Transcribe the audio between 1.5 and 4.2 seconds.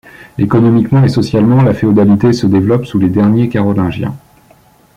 la féodalité se développe sous les derniers Carolingiens.